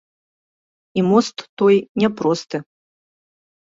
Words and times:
І 0.97 1.05
мост 1.11 1.37
той 1.57 1.75
не 2.01 2.13
просты. 2.19 2.57